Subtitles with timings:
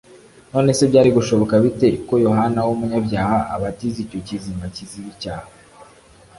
[0.53, 5.47] None se byari gushoboka bite ko Yohana w'umunyabyaha abatiza icyo kizima kizira icyaha?